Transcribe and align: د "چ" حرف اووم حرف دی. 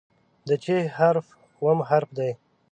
د 0.47 0.49
"چ" 0.63 0.65
حرف 0.97 1.27
اووم 1.61 1.79
حرف 1.89 2.09
دی. 2.17 2.31